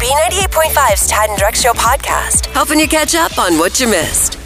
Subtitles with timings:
[0.00, 4.38] B98.5's Tad and Drex Show podcast, helping you catch up on what you missed.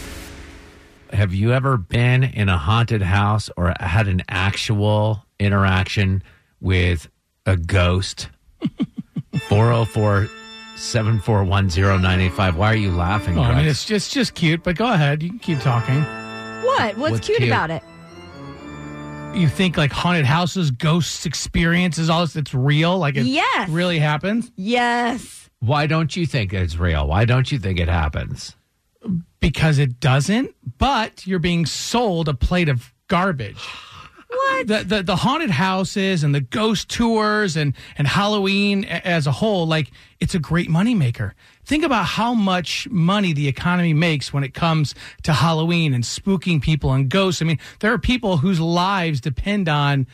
[1.12, 6.24] Have you ever been in a haunted house or had an actual interaction
[6.60, 7.08] with
[7.46, 8.30] a ghost?
[9.48, 10.28] 404
[10.74, 12.56] 741 0985.
[12.56, 13.38] Why are you laughing?
[13.38, 13.70] Oh, I mean, Drex?
[13.70, 15.22] it's just just cute, but go ahead.
[15.22, 16.00] You can keep talking.
[16.64, 16.96] What?
[16.98, 17.48] What's, What's cute, cute?
[17.50, 17.82] about it?
[19.38, 22.98] You think like haunted houses, ghosts, experiences, all this, it's real?
[22.98, 23.68] Like it Yes.
[23.68, 24.50] really happens?
[24.56, 25.42] Yes.
[25.66, 27.06] Why don't you think it's real?
[27.06, 28.54] Why don't you think it happens?
[29.40, 33.56] Because it doesn't, but you're being sold a plate of garbage.
[34.34, 34.66] What?
[34.66, 39.30] The, the the haunted houses and the ghost tours and and Halloween a- as a
[39.30, 41.34] whole, like it's a great moneymaker.
[41.64, 46.60] Think about how much money the economy makes when it comes to Halloween and spooking
[46.60, 47.42] people and ghosts.
[47.42, 50.08] I mean, there are people whose lives depend on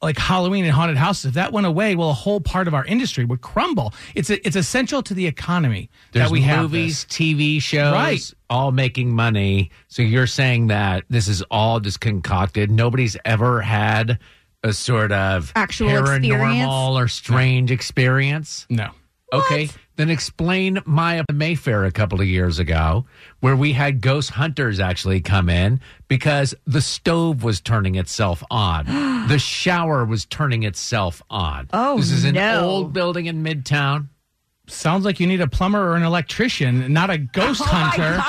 [0.00, 1.24] like Halloween and haunted houses.
[1.26, 3.92] If that went away, well, a whole part of our industry would crumble.
[4.14, 7.16] It's it's essential to the economy There's that we have movies, this.
[7.16, 8.34] TV shows, Right.
[8.48, 9.70] all making money.
[9.88, 12.70] So you're saying that this is all just concocted.
[12.70, 14.18] Nobody's ever had
[14.64, 16.68] a sort of Actual paranormal experience?
[16.70, 18.66] or strange experience.
[18.70, 18.90] No.
[19.32, 23.04] Okay, then explain Maya Mayfair a couple of years ago,
[23.40, 28.86] where we had ghost hunters actually come in because the stove was turning itself on,
[29.28, 31.68] the shower was turning itself on.
[31.72, 32.64] Oh, this is an no.
[32.64, 34.08] old building in Midtown.
[34.66, 38.22] Sounds like you need a plumber or an electrician, not a ghost hunter.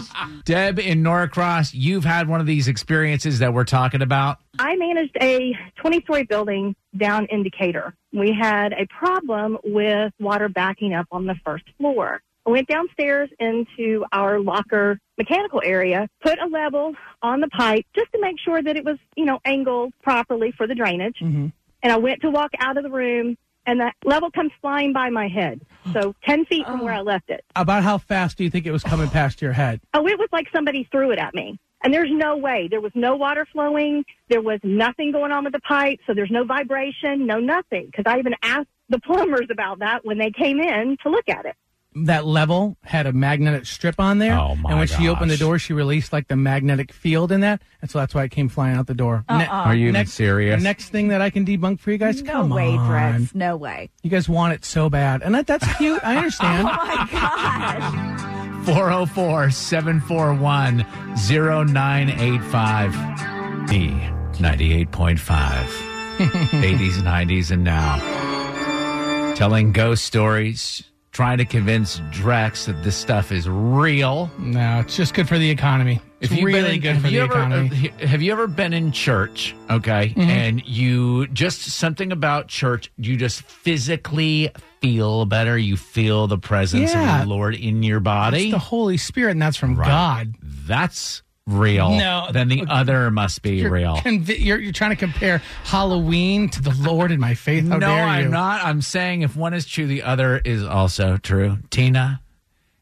[0.00, 0.30] Gosh.
[0.44, 4.38] Deb in Norcross, you've had one of these experiences that we're talking about.
[4.58, 7.94] I managed a 20 story building down in Decatur.
[8.12, 12.22] We had a problem with water backing up on the first floor.
[12.46, 18.10] I went downstairs into our locker mechanical area, put a level on the pipe just
[18.12, 21.18] to make sure that it was, you know, angled properly for the drainage.
[21.20, 21.52] Mhm.
[21.82, 25.10] And I went to walk out of the room and that level comes flying by
[25.10, 25.60] my head.
[25.92, 26.84] So 10 feet from oh.
[26.84, 27.44] where I left it.
[27.56, 29.80] About how fast do you think it was coming past your head?
[29.94, 31.58] Oh, it was like somebody threw it at me.
[31.82, 32.68] And there's no way.
[32.70, 34.04] There was no water flowing.
[34.28, 36.00] There was nothing going on with the pipe.
[36.06, 37.86] So there's no vibration, no nothing.
[37.86, 41.46] Because I even asked the plumbers about that when they came in to look at
[41.46, 41.56] it.
[42.04, 44.38] That level had a magnetic strip on there.
[44.38, 45.40] Oh, my And when she opened the gosh.
[45.40, 47.60] door, she released like the magnetic field in that.
[47.82, 49.24] And so that's why it came flying out the door.
[49.28, 49.38] Uh-uh.
[49.38, 50.62] Ne- Are you even next, serious?
[50.62, 52.88] Next thing that I can debunk for you guys, No come way, on.
[52.88, 53.34] Drex.
[53.34, 53.90] No way.
[54.04, 55.22] You guys want it so bad.
[55.22, 56.00] And that, that's cute.
[56.04, 56.68] I understand.
[56.68, 58.66] Oh my gosh.
[58.66, 60.86] 404 741
[61.16, 62.94] 0985.
[63.72, 63.88] E
[64.40, 65.18] 98.5.
[66.18, 69.34] 80s, 90s, and now.
[69.34, 70.82] Telling ghost stories,
[71.20, 74.30] trying to convince Drex that this stuff is real.
[74.38, 76.00] no, it's just good for the economy.
[76.22, 77.90] It's really in- good for the ever- economy.
[78.02, 79.54] uh, have you ever been in church?
[79.68, 80.20] Okay, Mm-hmm.
[80.22, 84.48] and you just something about church, you just physically
[84.80, 85.58] feel better.
[85.58, 87.20] You feel the presence Yeah.
[87.20, 88.44] of the Lord in your body.
[88.44, 89.86] It's the Holy Spirit, and that's from Right.
[89.88, 90.34] God.
[90.42, 91.90] That's real.
[91.90, 93.96] No, then the other must be You're, real.
[93.96, 97.68] convi- you're, you're trying to compare Halloween to the Lord and my faith.
[97.68, 98.64] How no, dare I'm not.
[98.64, 101.58] I'm saying if one is true, the other is also true.
[101.70, 102.20] Tina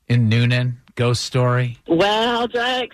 [0.09, 1.79] in Newnan, ghost story.
[1.87, 2.89] Well, Drex,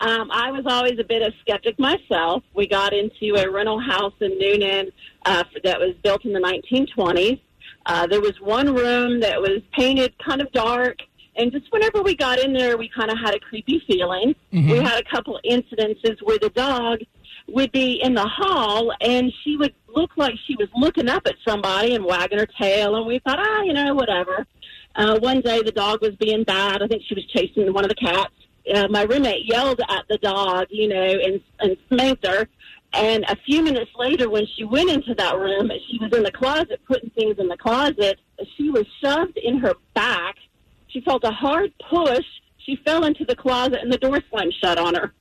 [0.00, 2.42] um, I was always a bit of skeptic myself.
[2.54, 4.92] We got into a rental house in Newnan
[5.24, 7.40] uh, that was built in the 1920s.
[7.86, 10.98] Uh, there was one room that was painted kind of dark,
[11.36, 14.34] and just whenever we got in there, we kind of had a creepy feeling.
[14.72, 17.00] We had a couple incidences where the dog
[17.48, 21.36] would be in the hall, and she would look like she was looking up at
[21.46, 24.46] somebody and wagging her tail, and we thought, ah, you know, whatever.
[24.96, 26.82] Uh, one day the dog was being bad.
[26.82, 28.32] I think she was chasing one of the cats.
[28.74, 32.48] Uh, my roommate yelled at the dog, you know, and, and spanked her.
[32.92, 36.32] And a few minutes later, when she went into that room, she was in the
[36.32, 38.18] closet putting things in the closet.
[38.56, 40.36] She was shoved in her back.
[40.96, 42.24] She felt a hard push.
[42.56, 45.12] She fell into the closet, and the door slammed shut on her.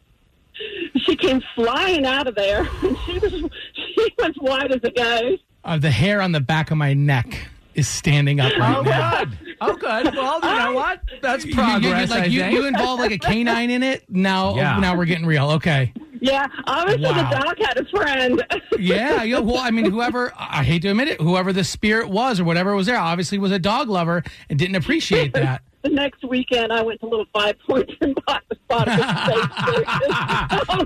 [1.02, 3.31] She came flying out of there, and she was
[3.74, 5.44] she was white as a ghost.
[5.66, 9.25] Uh, the hair on the back of my neck is standing up right Oh, now.
[9.25, 9.38] good.
[9.59, 10.16] Oh, good.
[10.16, 11.02] Well, you know what?
[11.22, 12.09] That's You- you- progress.
[12.09, 12.53] like I you, think.
[12.53, 14.05] you involve like a canine in it.
[14.09, 14.79] Now, Yeah.
[14.79, 15.52] now we're getting real.
[15.52, 15.91] Okay.
[16.22, 17.29] Yeah, obviously Wow.
[17.29, 18.41] the dog had a friend.
[18.79, 19.23] Yeah.
[19.23, 22.44] You well, I mean, whoever I hate to admit it, whoever the spirit was or
[22.46, 25.61] whatever was there, obviously was a dog lover and didn't appreciate that.
[25.85, 28.97] The next weekend, I went to Little Five Points and bought the spot of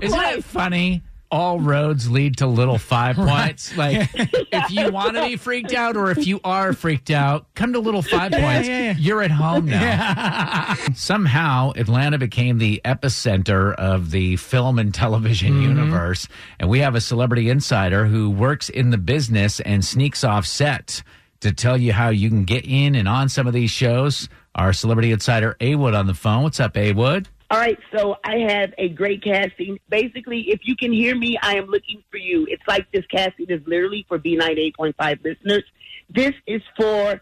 [0.06, 1.02] Isn't it funny?
[1.32, 3.76] All roads lead to little five points.
[3.76, 7.72] Like, if you want to be freaked out or if you are freaked out, come
[7.74, 8.66] to little five points.
[8.66, 8.94] yeah, yeah.
[8.98, 10.74] You're at home now.
[10.94, 15.62] Somehow, Atlanta became the epicenter of the film and television Mm-hmm.
[15.78, 16.26] universe.
[16.58, 21.00] And we have a celebrity insider who works in the business and sneaks off set
[21.42, 24.28] to tell you how you can get in and on some of these shows.
[24.54, 26.42] Our celebrity insider, A Wood, on the phone.
[26.42, 27.28] What's up, A Wood?
[27.50, 29.78] All right, so I have a great casting.
[29.88, 32.46] Basically, if you can hear me, I am looking for you.
[32.48, 35.64] It's like this casting is literally for B98.5 listeners.
[36.08, 37.20] This is for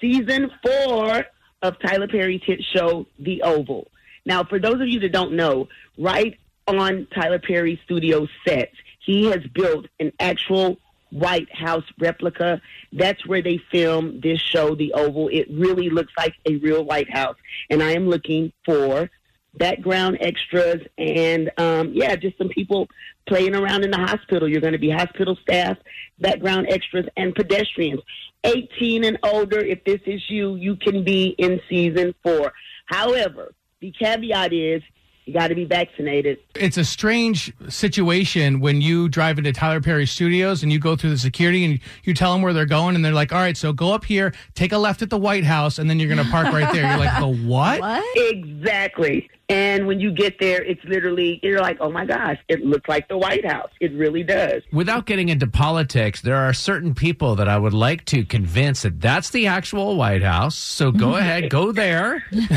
[0.00, 1.24] season four
[1.62, 3.90] of Tyler Perry's hit show, The Oval.
[4.26, 5.68] Now, for those of you that don't know,
[5.98, 8.70] right on Tyler Perry's studio set,
[9.04, 10.78] he has built an actual
[11.10, 12.60] White House replica.
[12.92, 15.28] That's where they filmed this show, The Oval.
[15.28, 17.36] It really looks like a real White House.
[17.68, 19.10] And I am looking for
[19.54, 22.88] background extras and, um, yeah, just some people
[23.26, 24.48] playing around in the hospital.
[24.48, 25.76] You're going to be hospital staff,
[26.18, 28.00] background extras, and pedestrians.
[28.44, 32.52] 18 and older, if this is you, you can be in season four.
[32.86, 34.82] However, the caveat is
[35.30, 36.38] you got to be vaccinated.
[36.56, 41.10] It's a strange situation when you drive into Tyler Perry Studios and you go through
[41.10, 43.72] the security and you tell them where they're going and they're like, "All right, so
[43.72, 46.30] go up here, take a left at the White House, and then you're going to
[46.32, 48.04] park right there." You're like, "The what?" What?
[48.16, 49.30] Exactly.
[49.50, 53.08] And when you get there, it's literally, you're like, oh my gosh, it looks like
[53.08, 53.70] the White House.
[53.80, 54.62] It really does.
[54.72, 59.00] Without getting into politics, there are certain people that I would like to convince that
[59.00, 60.54] that's the actual White House.
[60.54, 62.48] So go ahead, go there, make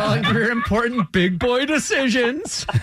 [0.00, 2.66] all your important big boy decisions.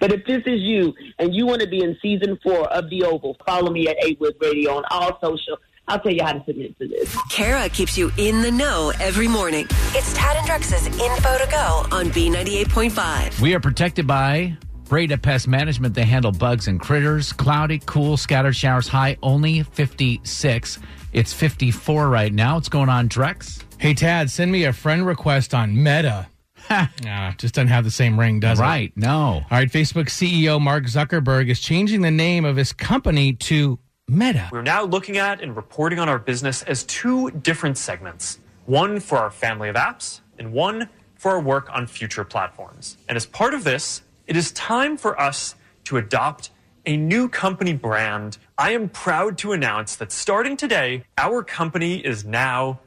[0.00, 3.04] But if this is you and you want to be in season four of The
[3.04, 5.56] Oval, follow me at 8 Wood Radio on all social.
[5.86, 7.14] I'll tell you how to submit to this.
[7.30, 9.66] Kara keeps you in the know every morning.
[9.92, 13.40] It's Tad and Drex's info to go on B98.5.
[13.40, 15.94] We are protected by Breda Pest Management.
[15.94, 17.32] They handle bugs and critters.
[17.32, 18.88] Cloudy, cool, scattered showers.
[18.88, 20.78] High only 56.
[21.12, 22.54] It's 54 right now.
[22.54, 23.62] What's going on, Drex?
[23.78, 26.28] Hey Tad, send me a friend request on Meta.
[26.70, 28.62] nah, just doesn't have the same ring, does it?
[28.62, 28.92] Right.
[28.96, 29.10] No.
[29.18, 33.78] All right, Facebook CEO Mark Zuckerberg is changing the name of his company to
[34.08, 34.48] Meta.
[34.52, 39.18] We're now looking at and reporting on our business as two different segments one for
[39.18, 42.96] our family of apps, and one for our work on future platforms.
[43.08, 45.54] And as part of this, it is time for us
[45.84, 46.48] to adopt
[46.86, 48.38] a new company brand.
[48.56, 52.80] I am proud to announce that starting today, our company is now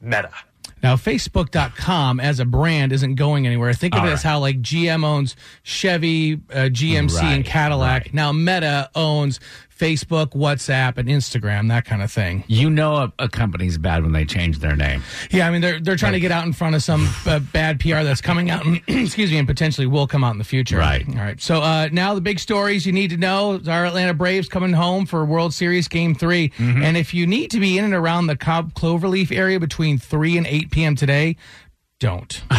[0.00, 0.32] Meta.
[0.82, 3.72] Now, Facebook.com as a brand isn't going anywhere.
[3.74, 8.02] Think of All it as how like GM owns Chevy, uh, GMC, Right, and Cadillac.
[8.06, 8.14] right.
[8.14, 9.40] Now, Meta owns
[9.80, 12.44] Facebook, WhatsApp, and Instagram, that kind of thing.
[12.46, 15.02] You know a, a company's bad when they change their name.
[15.30, 17.80] Yeah, I mean they're they're trying to get out in front of some uh, bad
[17.80, 18.64] PR that's coming out.
[18.86, 20.76] excuse me, and potentially will come out in the future.
[20.76, 21.08] Right.
[21.08, 21.40] All right.
[21.40, 24.72] So uh, now the big stories you need to know: is our Atlanta Braves coming
[24.72, 28.26] home for World Series Game 3 and if you need to be in and around
[28.26, 30.94] the Cobb Cloverleaf area between three and eight p.m.
[30.96, 31.36] today.
[32.00, 32.42] Don't.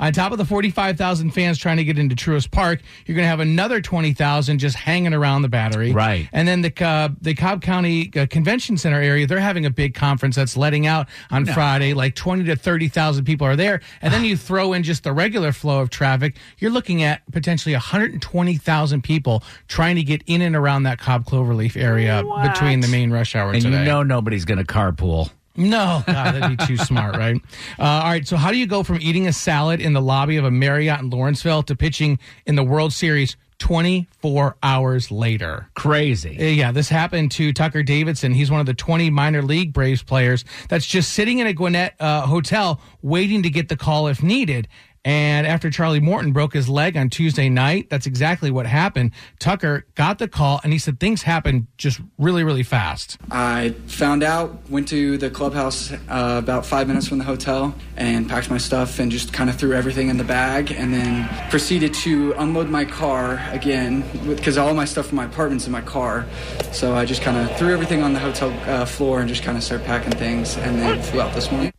[0.00, 3.28] On top of the 45,000 fans trying to get into Truist Park, you're going to
[3.28, 5.92] have another 20,000 just hanging around the battery.
[5.92, 6.28] Right.
[6.32, 9.94] And then the Cobb, the Cobb County uh, Convention Center area, they're having a big
[9.94, 11.94] conference that's letting out on Friday.
[11.94, 13.80] Like 20 to 30,000 people are there.
[14.02, 16.36] And then you throw in just the regular flow of traffic.
[16.58, 21.76] You're looking at potentially 120,000 people trying to get in and around that Cobb Cloverleaf
[21.80, 23.78] area between the main rush hour And today.
[23.78, 25.30] you know nobody's going to carpool.
[25.56, 27.36] No, God, that'd be too smart, right?
[27.78, 28.26] Uh, all right.
[28.26, 31.00] So, how do you go from eating a salad in the lobby of a Marriott
[31.00, 35.68] in Lawrenceville to pitching in the World Series 24 hours later?
[35.74, 36.36] Crazy.
[36.38, 38.32] Uh, Yeah, this happened to Tucker Davidson.
[38.32, 41.94] He's one of the 20 minor league Braves players that's just sitting in a Gwinnett
[42.00, 44.68] uh, hotel waiting to get the call if needed.
[45.04, 49.10] And after Charlie Morton broke his leg on Tuesday night, that's exactly what happened.
[49.40, 53.18] Tucker got the call and he said things happened just really, really fast.
[53.30, 58.28] I found out, went to the clubhouse uh, about five minutes from the hotel, and
[58.28, 61.94] packed my stuff and just kind of threw everything in the bag, and then proceeded
[61.94, 66.26] to unload my car again because all my stuff from my apartment's in my car.
[66.70, 69.58] So I just kind of threw everything on the hotel uh, floor and just kind
[69.58, 71.72] of started packing things, and then flew out this morning.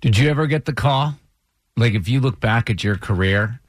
[0.00, 1.14] Did you ever get the call?
[1.76, 3.60] Like, if you look back at your career,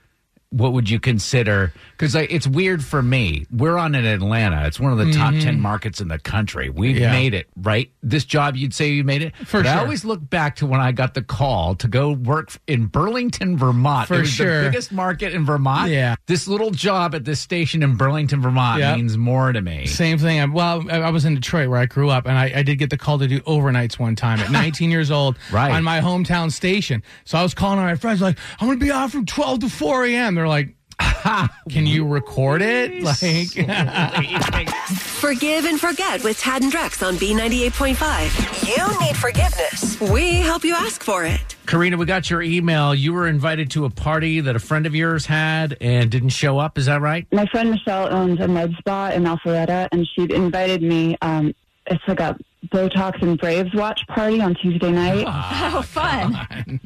[0.55, 1.74] what would you consider?
[1.91, 3.45] Because it's weird for me.
[3.51, 4.65] We're on in Atlanta.
[4.67, 6.69] It's one of the top 10 markets in the country.
[6.69, 7.01] We've Mm-hmm.
[7.03, 7.12] Yeah.
[7.12, 7.91] made it, right?
[8.03, 9.35] This job, you'd say you made it?
[9.38, 12.51] For but I always look back to when I got the call to go work
[12.67, 14.07] in Burlington, Vermont.
[14.07, 14.63] For sure.
[14.63, 15.91] the biggest market in Vermont.
[15.91, 16.15] Yeah.
[16.27, 18.95] This little job at this station in Burlington, Vermont Yep.
[18.97, 19.88] means more to me.
[19.88, 20.39] Same thing.
[20.39, 22.77] I- Well, I I was in Detroit where I grew up, and I, I did
[22.77, 25.71] get the call to do overnights one time at 19 years old Right.
[25.71, 27.03] on my hometown station.
[27.25, 29.59] So I was calling on my friends, like, I'm going to be off from 12
[29.62, 30.35] to 4 a.m.
[30.35, 30.75] They're like,
[31.69, 33.03] can you record it?
[33.05, 33.47] Like,
[34.87, 38.67] Forgive and forget with Tad and Drex on B98.5.
[38.67, 39.99] You need forgiveness.
[40.11, 41.55] We help you ask for it.
[41.65, 42.93] Karina, we got your email.
[42.93, 46.59] You were invited to a party that a friend of yours had and didn't show
[46.59, 46.77] up.
[46.77, 47.25] Is that right?
[47.31, 51.53] My friend Michelle owns a med spa in Alpharetta, and she'd invited me um,
[51.87, 52.37] it's like a
[52.67, 55.25] Botox and Braves watch party on Tuesday night.
[55.27, 56.79] Oh, fun.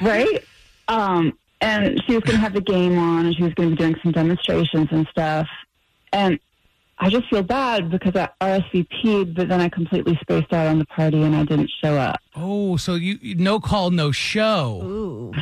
[0.00, 0.44] right?
[0.88, 3.76] Um, and she was going to have the game on, and she was going to
[3.76, 5.46] be doing some demonstrations and stuff.
[6.12, 6.38] And
[6.98, 10.84] I just feel bad because I RSVP'd, but then I completely spaced out on the
[10.86, 12.20] party and I didn't show up.
[12.36, 14.80] Oh, so you you- no call, no show.
[14.84, 15.32] Ooh.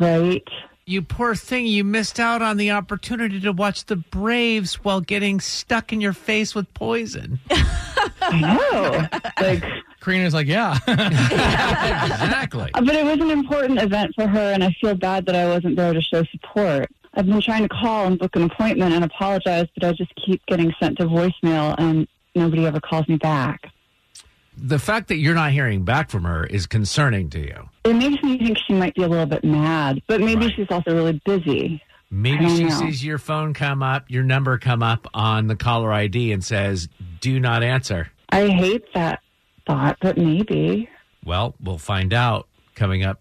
[0.00, 0.42] Right?
[0.86, 5.40] You poor thing, you missed out on the opportunity to watch the Braves while getting
[5.40, 7.38] stuck in your face with poison.
[7.50, 9.20] I know.
[9.42, 9.64] like,
[10.04, 10.78] Karina's like, yeah.
[10.86, 12.70] exactly.
[12.74, 15.46] Uh, but it was an important event for her, and I feel bad that I
[15.46, 16.88] wasn't there to show support.
[17.14, 20.44] I've been trying to call and book an appointment and apologize, but I just keep
[20.46, 23.62] getting sent to voicemail, and nobody ever calls me back.
[24.56, 27.68] The fact that you're not hearing back from her is concerning to you.
[27.84, 30.54] It makes me think she might be a little bit mad, but maybe Right.
[30.54, 31.82] she's also really busy.
[32.10, 32.70] Maybe she know.
[32.78, 36.88] sees your phone come up, your number come up on the caller ID and says,
[37.20, 38.10] do not answer.
[38.30, 39.20] I hate that
[39.66, 40.88] thought, but maybe.
[41.24, 43.20] Well, we'll find out coming up.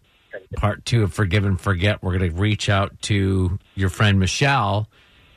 [0.56, 2.02] Part two of Forgive and Forget.
[2.02, 4.88] We're going to reach out to your friend Michelle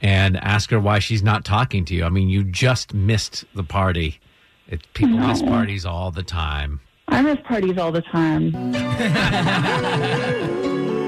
[0.03, 2.05] and ask her why she's not talking to you.
[2.05, 4.21] I mean, you just missed the party.
[4.69, 6.81] It, people miss parties all the time.
[7.09, 8.53] I miss parties all the time.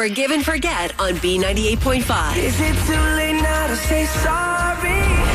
[0.00, 2.36] Forgive and Forget on B98.5.
[2.38, 5.29] Is it too late now to say sorry?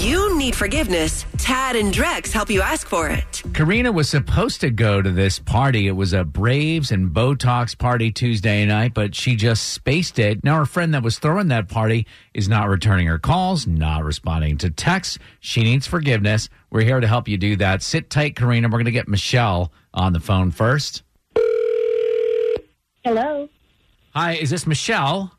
[0.00, 1.26] You need forgiveness.
[1.36, 3.42] Tad and Drex help you ask for it.
[3.52, 5.88] Karina was supposed to go to this party.
[5.88, 10.42] It was a Braves and Botox party Tuesday night, but she just spaced it.
[10.42, 14.56] Now her friend that was throwing that party is not returning her calls, not responding
[14.58, 15.18] to texts.
[15.40, 16.48] She needs forgiveness.
[16.70, 17.82] We're here to help you do that.
[17.82, 18.68] Sit tight, Karina.
[18.68, 21.02] We're going to get Michelle on the phone first.
[23.04, 23.50] Hello.
[24.14, 25.30] Hi, is this Michelle?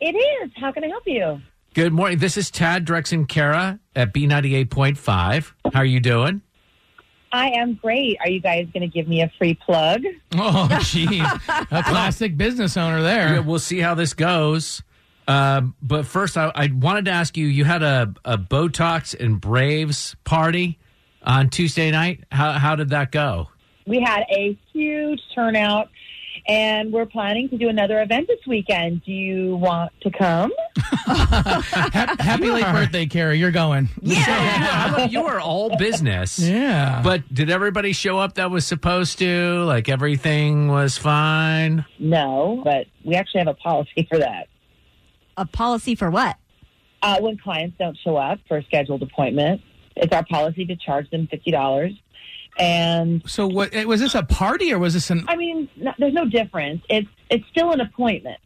[0.00, 0.50] It is.
[0.56, 1.40] How can I help you?
[1.72, 2.18] Good morning.
[2.18, 5.52] This is Tad, Drex, and Kara at B98.5.
[5.72, 6.42] How are you doing?
[7.30, 8.16] I am great.
[8.18, 10.02] Are you guys going to give me a free plug?
[10.34, 11.24] oh, jeez.
[11.70, 13.34] A classic business owner there.
[13.34, 14.82] Yeah, we'll see how this goes.
[15.28, 19.40] Um, but first, I, I wanted to ask you: you had a, a Botox and
[19.40, 20.80] Braves party
[21.22, 22.24] on Tuesday night.
[22.32, 23.48] How how did that go?
[23.86, 25.88] We had a huge turnout,
[26.50, 29.04] and we're planning to do another event this weekend.
[29.04, 30.52] Do you want to come?
[31.12, 33.38] Ha- Happy late birthday, Carrie.
[33.38, 33.88] You're going.
[34.02, 36.38] Yeah, you are all business.
[36.38, 37.00] Yeah.
[37.02, 39.64] But did everybody show up that was supposed to?
[39.64, 41.84] Like everything was fine.
[41.98, 44.48] No, but we actually have a policy for that.
[45.36, 46.36] A policy for what?
[47.02, 49.60] Uh, when clients don't show up for a scheduled appointment,
[49.96, 51.92] it's our policy to charge them fifty dollars.
[52.60, 55.92] And So what eh, was this a party or was this an I mean, no,
[55.98, 56.82] there's no difference.
[56.88, 58.40] It's it's still an appointment.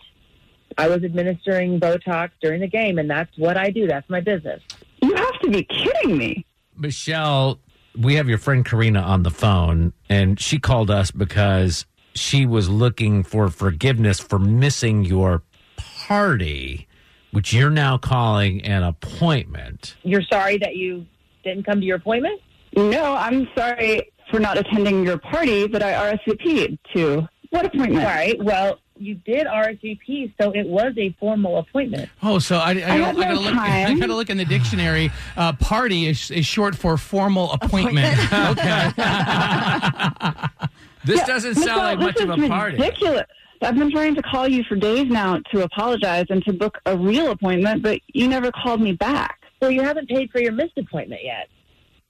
[0.78, 3.86] I was administering Botox during the game, and that's what I do.
[3.86, 4.62] That's my business.
[5.02, 6.44] You have to be kidding me.
[6.76, 7.60] Michelle,
[7.96, 12.68] we have your friend Karina on the phone, and she called us because she was
[12.68, 15.42] looking for forgiveness for missing your
[15.76, 16.88] party,
[17.30, 19.96] which you're now calling an appointment.
[20.02, 21.06] You're sorry that you
[21.44, 22.40] didn't come to your appointment?
[22.76, 27.28] No, I'm sorry for not attending your party but I RSVP'd to.
[27.50, 28.04] What appointment?
[28.04, 28.42] All right.
[28.42, 32.08] Well, you did RSVP, so it was a formal appointment.
[32.22, 33.54] Oh, so I, I, had I no gotta look.
[33.56, 35.10] I gotta look in the dictionary.
[35.36, 38.18] Uh, party is, is short for formal appointment.
[38.32, 38.90] okay.
[41.04, 42.76] This Yeah, doesn't Michelle, sound like this much of is a party.
[42.78, 43.26] Ridiculous.
[43.62, 46.96] I've been trying to call you for days now to apologize and to book a
[46.96, 49.40] real appointment, but you never called me back.
[49.62, 51.48] So you haven't paid for your missed appointment yet.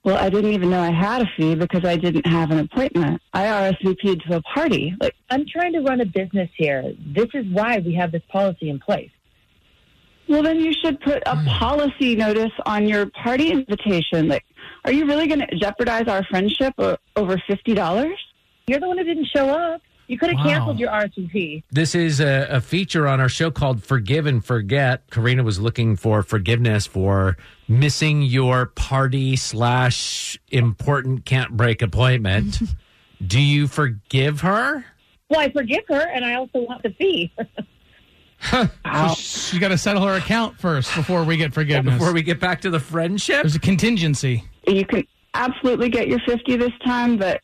[0.05, 3.23] Well, I didn't even know I had a fee because I didn't have an appointment.
[3.33, 4.95] I RSVP'd to a party.
[5.01, 6.93] Like, I'm trying to run a business here.
[7.15, 9.11] This is why we have this policy in place.
[10.29, 11.47] well, then you should put a hmm.
[11.47, 14.29] policy notice on your party invitation.
[14.29, 14.45] Like,
[14.85, 16.75] are you really going to jeopardize our friendship
[17.17, 18.19] over fifty dollars?
[18.67, 19.81] You're the one who didn't show up.
[20.07, 20.45] You could have Wow.
[20.45, 21.63] canceled your RSVP.
[21.71, 25.09] This is a, a feature on our show called Forgive and Forget.
[25.11, 27.37] Karina was looking for forgiveness for
[27.69, 32.61] missing your party slash important can't break appointment.
[33.27, 34.85] Do you forgive her?
[35.31, 37.33] Well, I forgive her, and I also want the fee.
[38.51, 38.69] So
[39.53, 41.95] you got to settle her account first before we get forgiveness.
[41.95, 43.43] Before we get back to the friendship?
[43.43, 44.45] There's a contingency.
[44.67, 47.41] You can absolutely get your fifty this time, but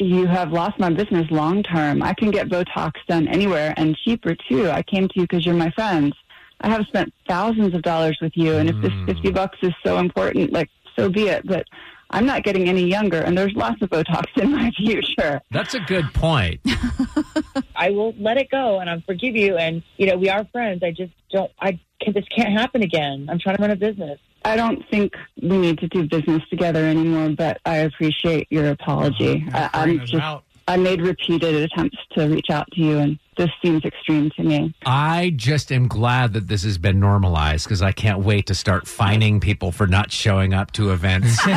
[0.00, 2.02] you have lost my business long term.
[2.02, 4.70] I can get Botox done anywhere and cheaper too.
[4.70, 6.14] I came to you because you're my friends.
[6.62, 9.06] I have spent thousands of dollars with you, and if this hmm.
[9.06, 11.46] fifty bucks is so important, like so be it.
[11.46, 11.66] But
[12.10, 15.40] I'm not getting any younger, and there's lots of Botox in my future.
[15.50, 16.60] That's a good point.
[17.76, 19.56] I will let it go and I forgive you.
[19.56, 20.82] And, you know, we are friends.
[20.82, 23.28] I just don't, I can, this can't happen again.
[23.30, 24.18] I'm trying to run a business.
[24.44, 29.44] I don't think we need to do business together anymore, but I appreciate your apology.
[29.48, 29.68] Uh-huh.
[29.72, 30.44] I, I'm just, out.
[30.70, 34.72] I made repeated attempts to reach out to you, and this seems extreme to me.
[34.86, 38.86] I just am glad that this has been normalized because I can't wait to start
[38.86, 41.44] fining people for not showing up to events.
[41.46, 41.56] me too.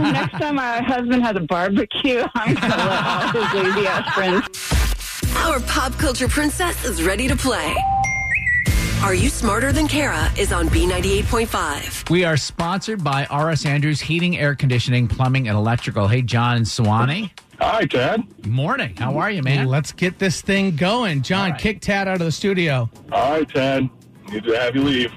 [0.00, 4.14] Next time my husband has a barbecue, I'm going to let all his lazy ass
[4.14, 7.76] friends Our pop culture princess is ready to play.
[9.02, 12.10] Are You Smarter Than Kara is on B98.5.
[12.10, 16.08] we are sponsored by RS Andrews Heating, Air Conditioning, Plumbing, and Electrical.
[16.08, 17.32] Hey, John and Swanee.
[17.60, 18.22] Hi, Ted.
[18.46, 18.94] Morning.
[18.96, 19.66] How are you, man?
[19.68, 21.22] Let's get this thing going.
[21.22, 22.90] John, kick Tad out of the studio.
[23.12, 23.88] All right, Ted.
[24.30, 25.12] Need to have you leave.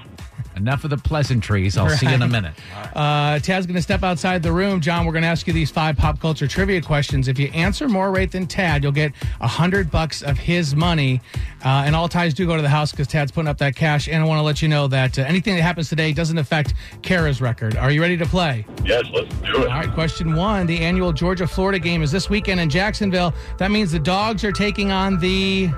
[0.56, 1.76] Enough of the pleasantries.
[1.78, 2.30] I'll see you in a Right.
[2.32, 2.52] minute.
[2.94, 4.80] Uh, Tad's going to step outside the room.
[4.80, 7.26] John, we're going to ask you these five pop culture trivia questions.
[7.28, 11.20] If you answer more right than Tad, you'll get a hundred bucks of his money.
[11.64, 14.08] Uh, and all ties do go to the house because Tad's putting up that cash.
[14.08, 16.74] And I want to let you know that uh, anything that happens today doesn't affect
[17.02, 17.76] Kara's record.
[17.76, 18.66] Are you ready to play?
[18.84, 19.68] Yes, let's do it.
[19.68, 20.66] All right, question one.
[20.66, 23.32] The annual Georgia Florida game is this weekend in Jacksonville.
[23.58, 25.70] That means the dogs are taking on the.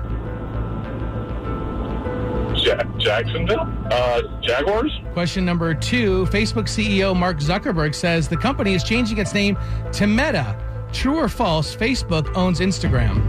[2.65, 3.61] Ja- Jacksonville?
[3.91, 4.91] Uh, Jaguars?
[5.13, 9.57] Question number two Facebook CEO Mark Zuckerberg says the company is changing its name
[9.93, 10.57] to Meta.
[10.91, 13.21] True or false, Facebook owns Instagram?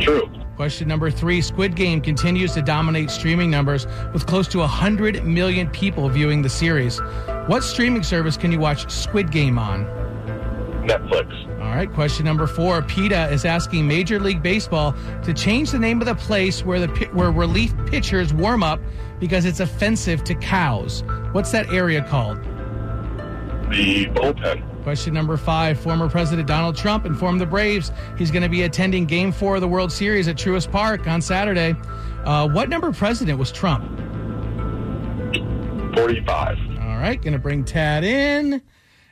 [0.00, 0.28] True.
[0.56, 5.68] Question number three Squid Game continues to dominate streaming numbers with close to 100 million
[5.70, 6.98] people viewing the series.
[7.46, 9.84] What streaming service can you watch Squid Game on?
[10.88, 11.60] Netflix.
[11.60, 12.82] All right, question number four.
[12.82, 16.88] PETA is asking Major League Baseball to change the name of the place where the
[17.12, 18.80] where relief pitchers warm up
[19.20, 21.04] because it's offensive to cows.
[21.32, 22.38] What's that area called?
[23.70, 24.82] The bullpen.
[24.82, 25.78] Question number five.
[25.78, 29.60] Former President Donald Trump informed the Braves he's going to be attending Game Four of
[29.60, 31.74] the World Series at Truist Park on Saturday.
[32.24, 33.84] Uh, what number president was Trump?
[35.94, 36.58] 45.
[36.80, 38.62] All right, going to bring Tad in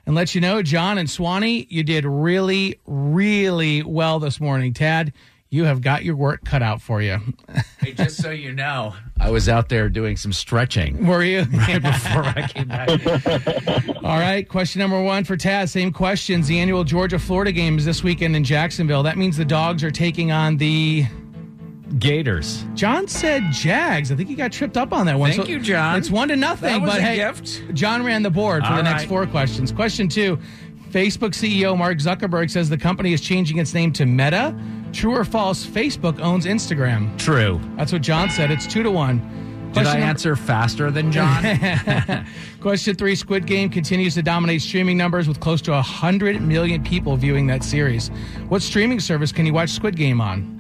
[0.07, 4.73] and let you know, John and Swanee, you did really, really well this morning.
[4.73, 5.13] Tad,
[5.51, 7.19] you have got your work cut out for you.
[7.79, 11.43] Hey, just so you know, I was out there doing some stretching Were you?
[11.53, 12.89] right before I came back.
[14.03, 15.71] All right, question number one for Tad.
[15.71, 16.49] Same questions.
[16.49, 19.05] The annual Georgia Florida game is this weekend in Jacksonville.
[19.05, 21.07] That means the dogs are taking on the.
[21.99, 22.65] Gators.
[22.75, 24.11] John said Jags.
[24.11, 25.33] I think he got tripped up on that one.
[25.33, 25.99] Thank you, John.
[25.99, 26.73] It's one to nothing.
[26.73, 27.63] That was but a hey, gift.
[27.75, 29.09] John ran the board for All the next right.
[29.09, 29.71] four questions.
[29.73, 30.39] Question two
[30.91, 34.55] Facebook CEO Mark Zuckerberg says the company is changing its name to Meta.
[34.93, 37.17] True or false, Facebook owns Instagram?
[37.19, 37.61] True.
[37.77, 38.51] That's what John said.
[38.51, 39.19] It's two to one.
[39.73, 42.27] Did I Question number- answer faster than John?
[42.61, 47.17] Question three Squid Game continues to dominate streaming numbers with close to 100 million people
[47.17, 48.09] viewing that series.
[48.49, 50.56] What streaming service can you watch Squid Game on?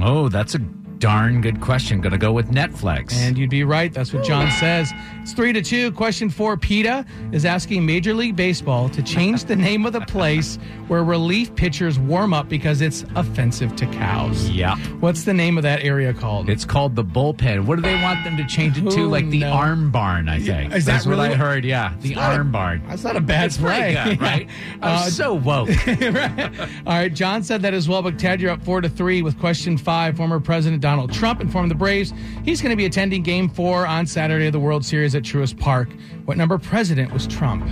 [0.00, 0.60] Oh, that's a
[1.02, 2.00] darn good question.
[2.00, 3.12] Gonna go with Netflix.
[3.16, 3.92] And you'd be right.
[3.92, 4.92] That's what John says.
[5.20, 5.90] It's three to two.
[5.90, 10.60] Question four PETA is asking Major League Baseball to change the name of the place
[10.86, 14.48] where relief pitchers warm up because it's offensive to cows.
[14.50, 14.76] yeah.
[15.00, 16.48] What's the name of that area called?
[16.48, 17.64] It's called the bullpen.
[17.66, 18.96] What do they want them to change it to?
[18.96, 19.52] Who Like the knows?
[19.54, 20.72] arm barn, I think.
[20.72, 21.64] Is that That's what I heard.
[21.64, 22.82] Yeah, the not a- arm barn.
[22.88, 23.98] That's not a bad It's play.
[24.04, 24.48] good, right?
[24.80, 25.68] I'm Uh, so woke.
[26.12, 26.60] Right.
[26.86, 29.38] All right, John said that as well, but Ted, you're up four to three with
[29.40, 30.16] question five.
[30.16, 32.12] Former President Donald Trump informed the Braves
[32.44, 35.58] he's going to be attending Game Four on Saturday of the World Series at Truist
[35.58, 35.88] Park.
[36.24, 37.62] What number president was Trump?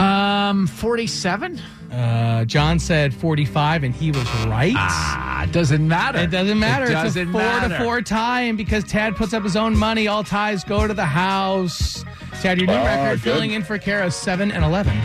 [0.00, 1.60] Um, forty-seven.
[1.90, 4.74] Uh, John said 45, and he was right.
[4.76, 6.18] Ah, it doesn't matter.
[6.18, 6.84] It doesn't matter.
[6.84, 7.68] It it's a four matter.
[7.78, 10.92] to four tie, and because Tad puts up his own money, all ties go to
[10.92, 12.04] the house.
[12.42, 13.32] Tad, your new Ah, record good.
[13.32, 14.96] filling in for Kara seven and eleven.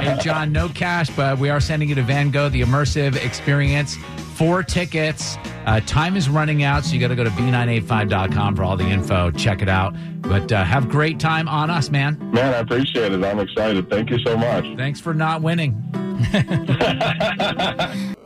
[0.00, 3.96] Hey, John, no cash, but we are sending you to Van Gogh, the immersive experience.
[4.34, 5.36] Four tickets.
[5.66, 8.84] Uh, time is running out, so you got to go to b985.com for all the
[8.86, 9.30] info.
[9.32, 9.94] Check it out.
[10.22, 12.18] But uh, have great time on us, man.
[12.32, 13.24] Man, I appreciate it.
[13.24, 13.88] I'm excited.
[13.90, 14.64] Thank you so much.
[14.76, 15.82] Thanks for not winning.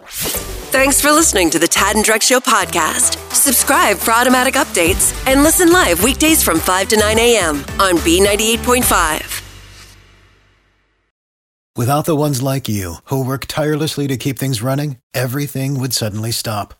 [0.74, 3.32] Thanks for listening to the Tad and Drex Show podcast.
[3.32, 7.58] Subscribe for automatic updates and listen live weekdays from 5 to 9 a.m.
[7.78, 9.42] on B98.5.
[11.76, 16.32] Without the ones like you, who work tirelessly to keep things running, everything would suddenly
[16.32, 16.74] stop.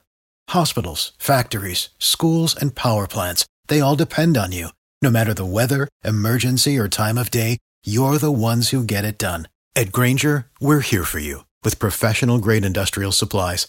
[0.48, 4.70] Hospitals, factories, schools, and power plants, they all depend on you.
[5.02, 9.18] No matter the weather, emergency, or time of day, you're the ones who get it
[9.18, 9.46] done.
[9.76, 13.68] At Grainger, we're here for you with professional grade industrial supplies.